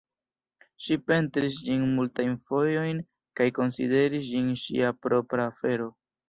[0.85, 3.03] Ŝi pentris ĝin multajn fojojn
[3.41, 5.89] kaj konsideris ĝin ŝia propra afero.